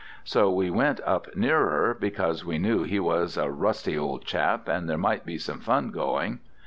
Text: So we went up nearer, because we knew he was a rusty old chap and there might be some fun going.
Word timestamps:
So 0.23 0.49
we 0.49 0.71
went 0.71 0.99
up 1.05 1.27
nearer, 1.35 1.93
because 1.93 2.43
we 2.43 2.57
knew 2.57 2.81
he 2.81 2.99
was 2.99 3.37
a 3.37 3.51
rusty 3.51 3.95
old 3.95 4.25
chap 4.25 4.67
and 4.67 4.89
there 4.89 4.97
might 4.97 5.27
be 5.27 5.37
some 5.37 5.59
fun 5.59 5.91
going. 5.91 6.39